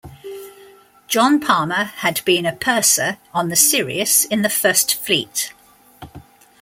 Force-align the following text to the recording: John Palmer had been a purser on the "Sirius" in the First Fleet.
John 1.07 1.39
Palmer 1.39 1.83
had 1.97 2.25
been 2.25 2.47
a 2.47 2.55
purser 2.55 3.19
on 3.35 3.49
the 3.49 3.55
"Sirius" 3.55 4.25
in 4.25 4.41
the 4.41 4.49
First 4.49 4.95
Fleet. 4.95 5.53